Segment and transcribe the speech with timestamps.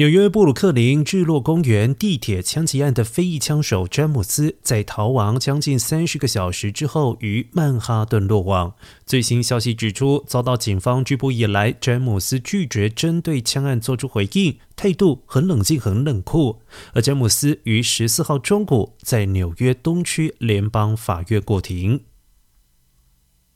[0.00, 8.72] 纽约布鲁克林日落公园地铁枪击案的非裔枪手詹姆斯，在逃亡将近三十个小时之后，于曼哈顿落网。
[9.04, 16.62] 最新消息指出，遭到警方拘捕以来，詹姆斯拒绝针对枪案做出回应，态度很冷静、很冷酷。
[16.94, 22.00] 而詹姆斯于十四号中午在纽约东区联邦法院过庭。